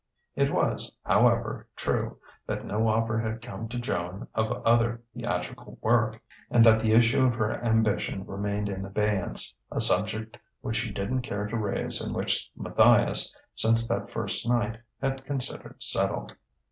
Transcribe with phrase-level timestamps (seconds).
[0.35, 2.17] It was, however, true
[2.47, 7.23] that no offer had come to Joan of other theatrical work, and that the issue
[7.23, 12.15] of her ambition remained in abeyance, a subject which she didn't care to raise and
[12.15, 16.33] which Matthias, since that first night, had considered settled.